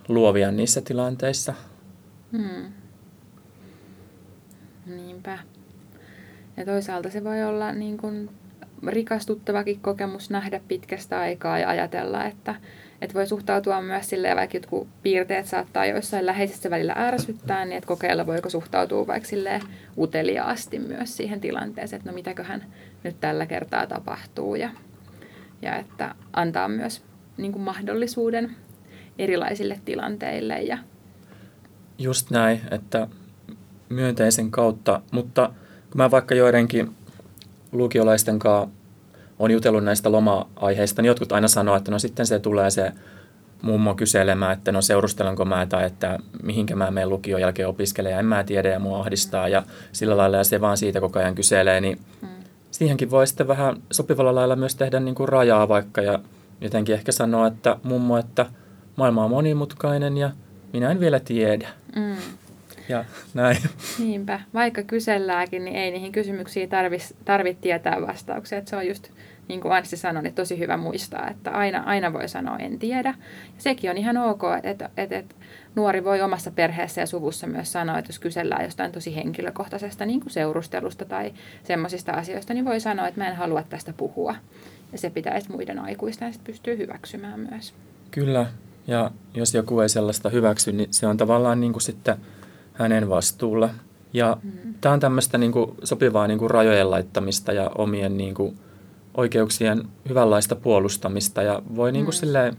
luovia 0.08 0.50
niissä 0.50 0.80
tilanteissa. 0.80 1.54
Hmm. 2.32 2.72
Niinpä. 4.86 5.38
Ja 6.58 6.64
toisaalta 6.64 7.10
se 7.10 7.24
voi 7.24 7.44
olla 7.44 7.72
niin 7.72 7.96
kuin 7.96 8.30
rikastuttavakin 8.86 9.80
kokemus 9.80 10.30
nähdä 10.30 10.60
pitkästä 10.68 11.20
aikaa 11.20 11.58
ja 11.58 11.68
ajatella, 11.68 12.24
että, 12.24 12.54
että 13.02 13.14
voi 13.14 13.26
suhtautua 13.26 13.80
myös 13.80 14.10
silleen, 14.10 14.36
vaikka 14.36 14.56
jotkut 14.56 14.88
piirteet 15.02 15.46
saattaa 15.46 15.86
joissain 15.86 16.26
läheisissä 16.26 16.70
välillä 16.70 16.94
ärsyttää, 16.96 17.64
niin 17.64 17.76
että 17.76 17.88
kokeilla 17.88 18.26
voiko 18.26 18.50
suhtautua 18.50 19.06
vaikka 19.06 19.28
silleen 19.28 19.62
uteliaasti 19.98 20.78
myös 20.78 21.16
siihen 21.16 21.40
tilanteeseen, 21.40 21.98
että 21.98 22.10
no 22.10 22.14
mitäköhän 22.14 22.64
nyt 23.04 23.20
tällä 23.20 23.46
kertaa 23.46 23.86
tapahtuu 23.86 24.54
ja, 24.54 24.70
ja 25.62 25.76
että 25.76 26.14
antaa 26.32 26.68
myös 26.68 27.02
niin 27.36 27.52
kuin 27.52 27.62
mahdollisuuden 27.62 28.56
erilaisille 29.18 29.80
tilanteille. 29.84 30.62
Ja... 30.62 30.78
Just 31.98 32.30
näin, 32.30 32.60
että 32.70 33.08
myönteisen 33.88 34.50
kautta, 34.50 35.02
mutta 35.12 35.52
kun 35.90 35.96
mä 35.96 36.10
vaikka 36.10 36.34
joidenkin 36.34 36.94
lukiolaisten 37.72 38.38
kanssa 38.38 38.78
on 39.38 39.50
jutellut 39.50 39.84
näistä 39.84 40.12
loma-aiheista, 40.12 41.02
niin 41.02 41.08
jotkut 41.08 41.32
aina 41.32 41.48
sanoo, 41.48 41.76
että 41.76 41.90
no 41.90 41.98
sitten 41.98 42.26
se 42.26 42.38
tulee 42.38 42.70
se 42.70 42.92
mummo 43.62 43.94
kyselemään, 43.94 44.52
että 44.52 44.72
no 44.72 44.82
seurustelenko 44.82 45.44
mä 45.44 45.66
tai 45.66 45.86
että 45.86 46.18
mihinkä 46.42 46.76
mä 46.76 46.90
menen 46.90 47.08
lukion 47.08 47.40
jälkeen 47.40 47.68
opiskelemaan, 47.68 48.20
en 48.20 48.26
mä 48.26 48.44
tiedä 48.44 48.68
ja 48.68 48.78
mua 48.78 49.00
ahdistaa 49.00 49.48
ja 49.48 49.62
sillä 49.92 50.16
lailla 50.16 50.36
ja 50.36 50.44
se 50.44 50.60
vaan 50.60 50.76
siitä 50.76 51.00
koko 51.00 51.18
ajan 51.18 51.34
kyselee, 51.34 51.80
niin 51.80 51.98
hmm. 52.20 52.28
siihenkin 52.70 53.10
voi 53.10 53.26
sitten 53.26 53.48
vähän 53.48 53.76
sopivalla 53.90 54.34
lailla 54.34 54.56
myös 54.56 54.74
tehdä 54.74 55.00
niin 55.00 55.14
kuin 55.14 55.28
rajaa 55.28 55.68
vaikka 55.68 56.02
ja 56.02 56.18
jotenkin 56.60 56.94
ehkä 56.94 57.12
sanoa, 57.12 57.46
että 57.46 57.76
mummo, 57.82 58.18
että 58.18 58.46
maailma 58.96 59.24
on 59.24 59.30
monimutkainen 59.30 60.16
ja 60.16 60.30
minä 60.72 60.90
en 60.90 61.00
vielä 61.00 61.20
tiedä. 61.20 61.68
Mm. 61.96 62.16
Ja 62.88 63.04
näin. 63.34 63.56
Niinpä. 63.98 64.40
Vaikka 64.54 64.82
kysellääkin, 64.82 65.64
niin 65.64 65.76
ei 65.76 65.90
niihin 65.90 66.12
kysymyksiin 66.12 66.68
tarvitse 66.68 67.14
tarvi 67.24 67.54
tietää 67.60 68.00
vastauksia. 68.06 68.58
Että 68.58 68.70
se 68.70 68.76
on 68.76 68.86
just 68.86 69.10
niin 69.48 69.60
kuin 69.60 69.72
Anssi 69.72 69.96
sanoi, 69.96 70.22
niin 70.22 70.34
tosi 70.34 70.58
hyvä 70.58 70.76
muistaa, 70.76 71.30
että 71.30 71.50
aina, 71.50 71.82
aina 71.86 72.12
voi 72.12 72.28
sanoa 72.28 72.56
en 72.56 72.78
tiedä. 72.78 73.14
Ja 73.56 73.62
sekin 73.62 73.90
on 73.90 73.98
ihan 73.98 74.16
ok, 74.16 74.42
että, 74.62 74.90
että, 74.96 75.18
että 75.18 75.34
nuori 75.74 76.04
voi 76.04 76.22
omassa 76.22 76.50
perheessä 76.50 77.00
ja 77.00 77.06
suvussa 77.06 77.46
myös 77.46 77.72
sanoa, 77.72 77.98
että 77.98 78.08
jos 78.08 78.18
kysellään 78.18 78.64
jostain 78.64 78.92
tosi 78.92 79.16
henkilökohtaisesta 79.16 80.06
niin 80.06 80.20
kuin 80.20 80.30
seurustelusta 80.30 81.04
tai 81.04 81.32
semmoisista 81.62 82.12
asioista, 82.12 82.54
niin 82.54 82.64
voi 82.64 82.80
sanoa, 82.80 83.08
että 83.08 83.20
mä 83.20 83.28
en 83.28 83.36
halua 83.36 83.62
tästä 83.62 83.92
puhua. 83.92 84.34
Ja 84.92 84.98
se 84.98 85.10
pitäisi 85.10 85.50
muiden 85.50 85.78
aikuisten 85.78 86.32
sitten 86.32 86.52
pystyä 86.52 86.74
hyväksymään 86.74 87.40
myös. 87.50 87.74
Kyllä, 88.10 88.46
ja 88.86 89.10
jos 89.34 89.54
joku 89.54 89.80
ei 89.80 89.88
sellaista 89.88 90.28
hyväksy, 90.28 90.72
niin 90.72 90.88
se 90.90 91.06
on 91.06 91.16
tavallaan 91.16 91.60
niin 91.60 91.72
kuin 91.72 91.82
sitten 91.82 92.16
hänen 92.78 93.08
vastuulla. 93.08 93.70
Ja 94.12 94.36
mm. 94.42 94.74
tämä 94.80 94.92
on 94.92 95.00
tämmöistä 95.00 95.38
niin 95.38 95.52
kuin 95.52 95.70
sopivaa 95.84 96.26
niin 96.26 96.38
kuin 96.38 96.50
rajojen 96.50 96.90
laittamista 96.90 97.52
ja 97.52 97.70
omien 97.78 98.16
niin 98.16 98.34
kuin 98.34 98.58
oikeuksien 99.14 99.82
hyvänlaista 100.08 100.56
puolustamista 100.56 101.42
ja 101.42 101.62
voi 101.76 101.92
niin 101.92 102.04
kuin 102.04 102.14
mm. 102.14 102.18
silleen 102.18 102.56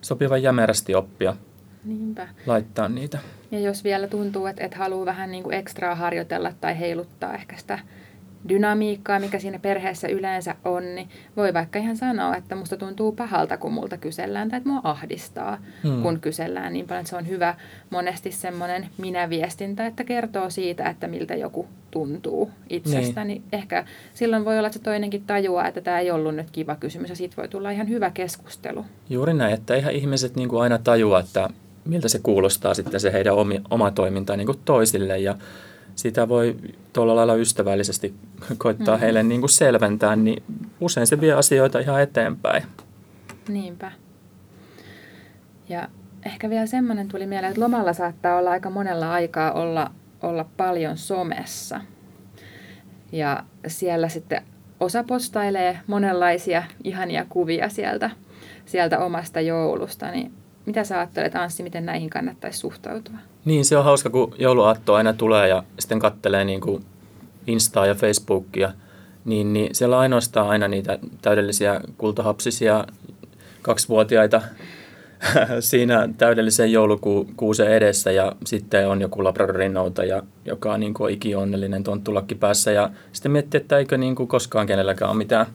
sopivan 0.00 0.42
jämerästi 0.42 0.94
oppia 0.94 1.36
Niinpä. 1.84 2.28
laittaa 2.46 2.88
niitä. 2.88 3.18
Ja 3.50 3.60
jos 3.60 3.84
vielä 3.84 4.08
tuntuu, 4.08 4.46
että, 4.46 4.64
että 4.64 4.78
haluaa 4.78 5.06
vähän 5.06 5.30
niin 5.30 5.42
kuin 5.42 5.54
ekstraa 5.54 5.94
harjoitella 5.94 6.52
tai 6.60 6.78
heiluttaa 6.78 7.34
ehkä 7.34 7.56
sitä 7.56 7.78
dynamiikkaa, 8.48 9.20
mikä 9.20 9.38
siinä 9.38 9.58
perheessä 9.58 10.08
yleensä 10.08 10.54
on, 10.64 10.94
niin 10.94 11.08
voi 11.36 11.54
vaikka 11.54 11.78
ihan 11.78 11.96
sanoa, 11.96 12.36
että 12.36 12.54
musta 12.54 12.76
tuntuu 12.76 13.12
pahalta, 13.12 13.56
kun 13.56 13.72
multa 13.72 13.96
kysellään, 13.96 14.48
tai 14.48 14.56
että 14.56 14.68
mua 14.68 14.80
ahdistaa, 14.84 15.58
hmm. 15.82 16.02
kun 16.02 16.20
kysellään 16.20 16.72
niin 16.72 16.86
paljon. 16.86 17.06
Se 17.06 17.16
on 17.16 17.28
hyvä 17.28 17.54
monesti 17.90 18.32
semmoinen 18.32 18.88
minä-viestintä, 18.98 19.86
että 19.86 20.04
kertoo 20.04 20.50
siitä, 20.50 20.88
että 20.88 21.08
miltä 21.08 21.34
joku 21.34 21.66
tuntuu 21.90 22.50
itsestä. 22.70 23.24
Niin. 23.24 23.42
niin 23.42 23.48
ehkä 23.52 23.84
silloin 24.14 24.44
voi 24.44 24.58
olla, 24.58 24.68
että 24.68 24.78
se 24.78 24.84
toinenkin 24.84 25.24
tajuaa, 25.26 25.68
että 25.68 25.80
tämä 25.80 25.98
ei 25.98 26.10
ollut 26.10 26.34
nyt 26.34 26.50
kiva 26.50 26.76
kysymys, 26.76 27.10
ja 27.10 27.16
siitä 27.16 27.36
voi 27.36 27.48
tulla 27.48 27.70
ihan 27.70 27.88
hyvä 27.88 28.10
keskustelu. 28.10 28.84
Juuri 29.10 29.34
näin, 29.34 29.54
että 29.54 29.74
ihan 29.74 29.92
ihmiset 29.92 30.36
niin 30.36 30.48
kuin 30.48 30.62
aina 30.62 30.78
tajua, 30.78 31.20
että 31.20 31.48
miltä 31.84 32.08
se 32.08 32.18
kuulostaa 32.18 32.74
sitten 32.74 33.00
se 33.00 33.12
heidän 33.12 33.34
oma 33.70 33.90
toiminta 33.90 34.36
niin 34.36 34.46
kuin 34.46 34.58
toisille, 34.64 35.18
ja 35.18 35.34
sitä 35.96 36.28
voi 36.28 36.56
tuolla 36.92 37.16
lailla 37.16 37.34
ystävällisesti 37.34 38.14
koittaa 38.58 38.96
mm. 38.96 39.00
heille 39.00 39.22
niin 39.22 39.40
kuin 39.40 39.50
selventää, 39.50 40.16
niin 40.16 40.42
usein 40.80 41.06
se 41.06 41.20
vie 41.20 41.32
asioita 41.32 41.78
ihan 41.78 42.02
eteenpäin. 42.02 42.62
Niinpä. 43.48 43.92
Ja 45.68 45.88
ehkä 46.26 46.50
vielä 46.50 46.66
semmoinen 46.66 47.08
tuli 47.08 47.26
mieleen, 47.26 47.50
että 47.50 47.60
lomalla 47.60 47.92
saattaa 47.92 48.38
olla 48.38 48.50
aika 48.50 48.70
monella 48.70 49.12
aikaa 49.12 49.52
olla, 49.52 49.90
olla 50.22 50.46
paljon 50.56 50.98
somessa. 50.98 51.80
Ja 53.12 53.44
siellä 53.66 54.08
sitten 54.08 54.42
osa 54.80 55.04
postailee 55.04 55.78
monenlaisia 55.86 56.62
ihania 56.84 57.26
kuvia 57.28 57.68
sieltä, 57.68 58.10
sieltä 58.66 58.98
omasta 58.98 59.40
joulusta, 59.40 60.10
niin 60.10 60.32
mitä 60.66 60.84
sä 60.84 60.98
ajattelet, 60.98 61.36
Anssi, 61.36 61.62
miten 61.62 61.86
näihin 61.86 62.10
kannattaisi 62.10 62.58
suhtautua? 62.58 63.18
Niin, 63.44 63.64
se 63.64 63.76
on 63.76 63.84
hauska, 63.84 64.10
kun 64.10 64.34
jouluaatto 64.38 64.94
aina 64.94 65.12
tulee 65.12 65.48
ja 65.48 65.62
sitten 65.78 65.98
kattelee 65.98 66.44
niin 66.44 66.60
kuin 66.60 66.84
Instaa 67.46 67.86
ja 67.86 67.94
Facebookia, 67.94 68.72
niin, 69.24 69.52
niin 69.52 69.74
siellä 69.74 69.98
ainoastaan 69.98 70.48
aina 70.48 70.68
niitä 70.68 70.98
täydellisiä 71.22 71.80
kultahapsisia 71.98 72.86
kaksivuotiaita 73.62 74.42
siinä 75.60 76.08
täydellisen 76.18 76.72
joulukuusen 76.72 77.72
edessä. 77.72 78.12
Ja 78.12 78.32
sitten 78.44 78.88
on 78.88 79.00
joku 79.00 79.24
Labradorin 79.24 79.74
noutaja, 79.74 80.22
joka 80.44 80.72
on 80.72 80.80
niin 80.80 80.94
ikionnellinen 81.10 81.84
tonttulakki 81.84 82.34
päässä. 82.34 82.72
Ja 82.72 82.90
sitten 83.12 83.32
miettii, 83.32 83.60
että 83.60 83.78
eikö 83.78 83.98
niin 83.98 84.14
kuin 84.14 84.28
koskaan 84.28 84.66
kenelläkään 84.66 85.10
ole 85.10 85.18
mitään 85.18 85.46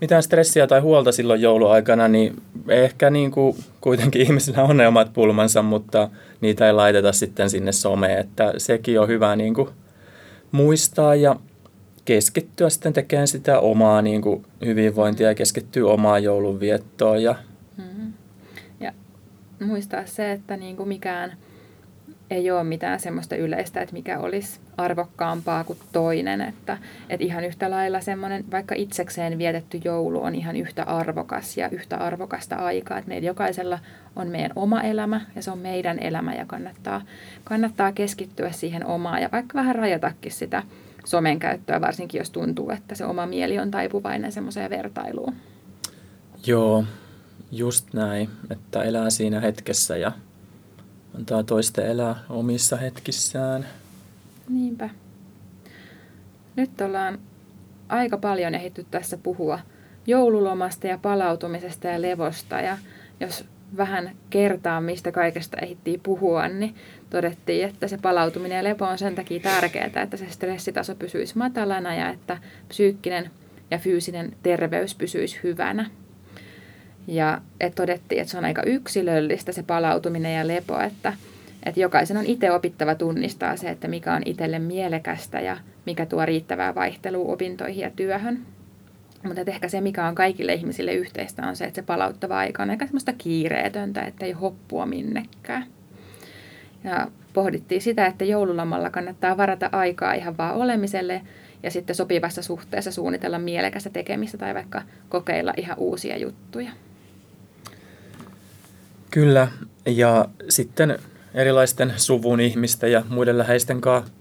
mitään 0.00 0.22
stressiä 0.22 0.66
tai 0.66 0.80
huolta 0.80 1.12
silloin 1.12 1.40
jouluaikana, 1.40 2.08
niin 2.08 2.42
ehkä 2.68 3.10
niin 3.10 3.30
kuin 3.30 3.56
kuitenkin 3.80 4.22
ihmisillä 4.26 4.62
on 4.62 4.76
ne 4.76 4.88
omat 4.88 5.12
pulmansa, 5.12 5.62
mutta 5.62 6.08
niitä 6.40 6.66
ei 6.66 6.72
laiteta 6.72 7.12
sitten 7.12 7.50
sinne 7.50 7.72
someen, 7.72 8.18
että 8.18 8.52
sekin 8.56 9.00
on 9.00 9.08
hyvä 9.08 9.36
niin 9.36 9.54
kuin 9.54 9.68
muistaa 10.52 11.14
ja 11.14 11.36
keskittyä 12.04 12.70
sitten 12.70 12.92
tekemään 12.92 13.28
sitä 13.28 13.60
omaa 13.60 14.02
niin 14.02 14.22
kuin 14.22 14.46
hyvinvointia 14.64 15.28
ja 15.28 15.34
keskittyä 15.34 15.86
omaan 15.86 16.22
joulunviettoon. 16.22 17.22
Ja, 17.22 17.34
mm-hmm. 17.76 18.12
ja 18.80 18.92
muistaa 19.60 20.06
se, 20.06 20.32
että 20.32 20.56
niin 20.56 20.76
kuin 20.76 20.88
mikään– 20.88 21.36
ei 22.30 22.50
ole 22.50 22.64
mitään 22.64 23.00
semmoista 23.00 23.36
yleistä, 23.36 23.80
että 23.80 23.92
mikä 23.92 24.18
olisi 24.18 24.60
arvokkaampaa 24.76 25.64
kuin 25.64 25.78
toinen. 25.92 26.40
Että, 26.40 26.78
että 27.08 27.26
ihan 27.26 27.44
yhtä 27.44 27.70
lailla 27.70 28.00
semmoinen 28.00 28.44
vaikka 28.50 28.74
itsekseen 28.74 29.38
vietetty 29.38 29.80
joulu 29.84 30.22
on 30.22 30.34
ihan 30.34 30.56
yhtä 30.56 30.82
arvokas 30.82 31.56
ja 31.56 31.68
yhtä 31.68 31.96
arvokasta 31.96 32.56
aikaa. 32.56 32.98
Että 32.98 33.08
meillä 33.08 33.26
jokaisella 33.26 33.78
on 34.16 34.28
meidän 34.28 34.52
oma 34.56 34.80
elämä 34.80 35.20
ja 35.36 35.42
se 35.42 35.50
on 35.50 35.58
meidän 35.58 35.98
elämä 35.98 36.34
ja 36.34 36.46
kannattaa, 36.46 37.02
kannattaa 37.44 37.92
keskittyä 37.92 38.52
siihen 38.52 38.86
omaan 38.86 39.22
ja 39.22 39.28
vaikka 39.32 39.58
vähän 39.58 39.76
rajatakin 39.76 40.32
sitä 40.32 40.62
somen 41.04 41.38
käyttöä, 41.38 41.80
varsinkin 41.80 42.18
jos 42.18 42.30
tuntuu, 42.30 42.70
että 42.70 42.94
se 42.94 43.04
oma 43.04 43.26
mieli 43.26 43.58
on 43.58 43.70
taipuvainen 43.70 44.32
semmoiseen 44.32 44.70
vertailuun. 44.70 45.34
Joo, 46.46 46.84
just 47.52 47.94
näin, 47.94 48.30
että 48.50 48.82
elää 48.82 49.10
siinä 49.10 49.40
hetkessä 49.40 49.96
ja 49.96 50.12
antaa 51.16 51.42
toisten 51.42 51.86
elää 51.86 52.16
omissa 52.28 52.76
hetkissään. 52.76 53.66
Niinpä. 54.48 54.90
Nyt 56.56 56.80
ollaan 56.80 57.18
aika 57.88 58.18
paljon 58.18 58.54
ehditty 58.54 58.86
tässä 58.90 59.16
puhua 59.16 59.58
joululomasta 60.06 60.86
ja 60.86 60.98
palautumisesta 60.98 61.88
ja 61.88 62.02
levosta. 62.02 62.60
Ja 62.60 62.78
jos 63.20 63.44
vähän 63.76 64.10
kertaa, 64.30 64.80
mistä 64.80 65.12
kaikesta 65.12 65.56
ehittiin 65.62 66.00
puhua, 66.00 66.48
niin 66.48 66.74
todettiin, 67.10 67.68
että 67.68 67.88
se 67.88 67.98
palautuminen 67.98 68.56
ja 68.56 68.64
lepo 68.64 68.84
on 68.84 68.98
sen 68.98 69.14
takia 69.14 69.40
tärkeää, 69.40 70.02
että 70.02 70.16
se 70.16 70.26
stressitaso 70.30 70.94
pysyisi 70.94 71.38
matalana 71.38 71.94
ja 71.94 72.10
että 72.10 72.38
psyykkinen 72.68 73.30
ja 73.70 73.78
fyysinen 73.78 74.36
terveys 74.42 74.94
pysyisi 74.94 75.40
hyvänä. 75.42 75.90
Ja 77.10 77.40
et 77.60 77.74
todettiin, 77.74 78.20
että 78.20 78.30
se 78.30 78.38
on 78.38 78.44
aika 78.44 78.62
yksilöllistä 78.62 79.52
se 79.52 79.62
palautuminen 79.62 80.34
ja 80.34 80.48
lepo, 80.48 80.80
että, 80.80 81.12
että 81.66 81.80
jokaisen 81.80 82.16
on 82.16 82.26
itse 82.26 82.50
opittava 82.50 82.94
tunnistaa 82.94 83.56
se, 83.56 83.70
että 83.70 83.88
mikä 83.88 84.14
on 84.14 84.22
itselle 84.24 84.58
mielekästä 84.58 85.40
ja 85.40 85.56
mikä 85.86 86.06
tuo 86.06 86.26
riittävää 86.26 86.74
vaihtelua 86.74 87.32
opintoihin 87.32 87.82
ja 87.82 87.90
työhön. 87.90 88.46
Mutta 89.22 89.40
ehkä 89.46 89.68
se, 89.68 89.80
mikä 89.80 90.06
on 90.06 90.14
kaikille 90.14 90.54
ihmisille 90.54 90.94
yhteistä, 90.94 91.46
on 91.46 91.56
se, 91.56 91.64
että 91.64 91.80
se 91.80 91.86
palauttava 91.86 92.38
aika 92.38 92.62
on 92.62 92.70
aika 92.70 92.86
semmoista 92.86 93.12
kiireetöntä, 93.12 94.02
että 94.02 94.26
ei 94.26 94.32
hoppua 94.32 94.86
minnekään. 94.86 95.66
Ja 96.84 97.08
pohdittiin 97.32 97.82
sitä, 97.82 98.06
että 98.06 98.24
joululomalla 98.24 98.90
kannattaa 98.90 99.36
varata 99.36 99.68
aikaa 99.72 100.14
ihan 100.14 100.38
vaan 100.38 100.54
olemiselle 100.54 101.22
ja 101.62 101.70
sitten 101.70 101.96
sopivassa 101.96 102.42
suhteessa 102.42 102.92
suunnitella 102.92 103.38
mielekästä 103.38 103.90
tekemistä 103.90 104.38
tai 104.38 104.54
vaikka 104.54 104.82
kokeilla 105.08 105.54
ihan 105.56 105.78
uusia 105.78 106.16
juttuja. 106.16 106.70
Kyllä, 109.10 109.48
ja 109.86 110.28
sitten 110.48 110.98
erilaisten 111.34 111.92
suvun 111.96 112.40
ihmisten 112.40 112.92
ja 112.92 113.02
muiden 113.08 113.38
läheisten 113.38 113.80
kanssa 113.80 114.12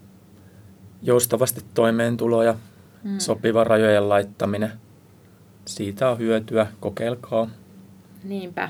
joustavasti 1.01 1.62
toimeentulo 1.74 2.43
ja 2.43 2.55
mm. 3.03 3.19
sopiva 3.19 3.63
rajojen 3.63 4.10
laittaminen. 4.10 4.72
Siitä 5.65 6.10
on 6.10 6.19
hyötyä, 6.19 6.67
kokeilkaa. 6.79 7.50
Niinpä. 8.24 8.69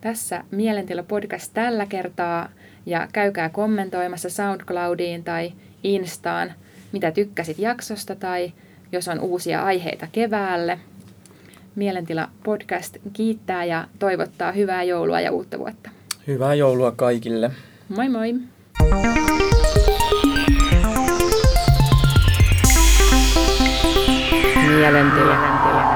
Tässä 0.00 0.44
Mielentila-podcast 0.50 1.50
tällä 1.54 1.86
kertaa 1.86 2.48
ja 2.86 3.08
käykää 3.12 3.48
kommentoimassa 3.48 4.30
SoundCloudiin 4.30 5.24
tai 5.24 5.52
Instaan, 5.82 6.52
mitä 6.92 7.10
tykkäsit 7.10 7.58
jaksosta 7.58 8.14
tai 8.14 8.52
jos 8.92 9.08
on 9.08 9.20
uusia 9.20 9.64
aiheita 9.64 10.06
keväälle. 10.12 10.78
Mielentila 11.76 12.28
podcast 12.44 12.96
kiittää 13.12 13.64
ja 13.64 13.84
toivottaa 13.98 14.52
hyvää 14.52 14.82
joulua 14.82 15.20
ja 15.20 15.32
uutta 15.32 15.58
vuotta. 15.58 15.90
Hyvää 16.26 16.54
joulua 16.54 16.92
kaikille. 16.92 17.50
Moi 17.88 18.08
moi! 18.08 18.34
Mielentila. 24.66 25.95